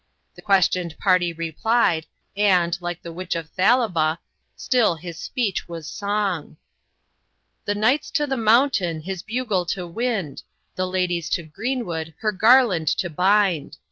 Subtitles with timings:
[0.33, 4.17] The questioned party replied, and, like the witch of Thalaba,
[4.55, 6.57] 'still his speech was song,'
[7.65, 10.41] The Knight's to the mountain His bugle to wind;
[10.75, 13.77] The Lady's to greenwood Her garland to bind.